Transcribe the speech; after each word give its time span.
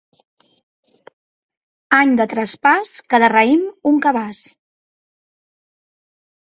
Any 1.99 2.15
de 2.21 2.27
traspàs, 2.33 2.95
cada 3.15 3.31
raïm 3.37 3.65
un 3.93 4.03
cabàs. 4.09 4.45